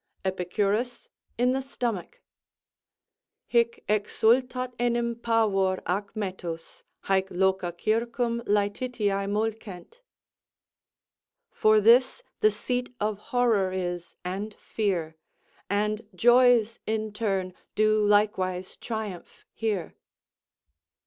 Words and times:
Epicurus 0.25 1.09
in 1.37 1.51
the 1.53 1.61
stomach; 1.61 2.23
Hic 3.45 3.83
exsultat 3.87 4.73
enim 4.79 5.13
pavor 5.15 5.79
ac 5.87 6.07
metus; 6.15 6.81
Hæc 7.05 7.27
loca 7.29 7.71
circum 7.79 8.41
Lætitiæ 8.47 9.29
mulcent. 9.29 10.01
"For 11.51 11.79
this 11.79 12.23
the 12.39 12.49
seat 12.49 12.95
of 12.99 13.19
horror 13.29 13.71
is 13.71 14.15
and 14.25 14.55
fear, 14.55 15.17
And 15.69 16.01
joys 16.15 16.79
in 16.87 17.13
turn 17.13 17.53
do 17.75 18.03
likewise 18.03 18.77
triumph 18.77 19.45
here." 19.53 19.93